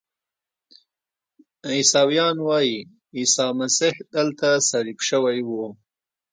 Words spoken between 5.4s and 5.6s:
و.